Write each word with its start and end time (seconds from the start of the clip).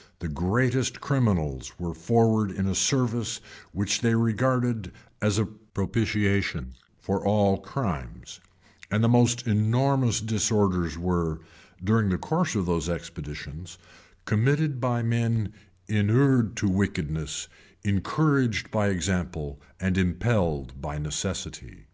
[]The 0.18 0.26
greatest 0.26 1.00
criminals 1.00 1.70
were 1.78 1.94
forward 1.94 2.50
in 2.50 2.66
a 2.66 2.74
service 2.74 3.40
which 3.70 4.00
they 4.00 4.16
regarded 4.16 4.90
as 5.22 5.38
a 5.38 5.46
propitiation 5.46 6.74
for 7.00 7.24
all 7.24 7.60
crimes; 7.60 8.40
and 8.90 9.04
the 9.04 9.08
most 9.08 9.46
enormous 9.46 10.20
disorders 10.20 10.98
were, 10.98 11.42
during 11.84 12.08
the 12.08 12.18
course 12.18 12.56
of 12.56 12.66
those 12.66 12.88
expeditions, 12.88 13.78
committed 14.24 14.80
by 14.80 15.00
men 15.00 15.52
inured 15.86 16.56
to 16.56 16.68
wickedness, 16.68 17.46
encouraged 17.84 18.72
by 18.72 18.88
example, 18.88 19.60
and 19.78 19.96
impelled 19.96 20.80
by 20.80 20.98
necessity. 20.98 21.86